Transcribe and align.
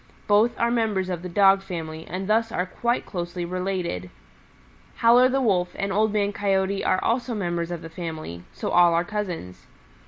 Both 0.25 0.59
are 0.59 0.71
members 0.71 1.09
of 1.09 1.21
the 1.21 1.29
Dog 1.29 1.61
family 1.61 2.07
and 2.07 2.25
thus 2.27 2.51
are 2.51 2.65
quite 2.65 3.05
closely 3.05 3.45
related. 3.45 4.09
Howler 4.95 5.29
the 5.29 5.43
Wolf 5.43 5.75
and 5.75 5.93
Old 5.93 6.11
Man 6.11 6.33
Coyote 6.33 6.83
are 6.83 6.99
also 7.03 7.35
members 7.35 7.69
of 7.69 7.83
the 7.83 7.87
family, 7.91 8.43
so 8.51 8.71
all 8.71 8.95
are 8.95 9.05
cousins. 9.05 9.67